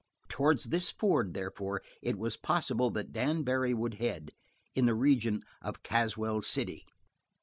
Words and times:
Towards 0.29 0.63
this 0.63 0.89
ford, 0.89 1.35
therefore, 1.35 1.83
it 2.01 2.17
was 2.17 2.35
possible 2.35 2.89
that 2.89 3.11
Dan 3.13 3.43
Barry 3.43 3.71
would 3.75 3.93
head, 4.01 4.31
in 4.73 4.85
the 4.85 4.95
region 4.95 5.43
of 5.61 5.83
Caswell 5.83 6.41
City. 6.41 6.87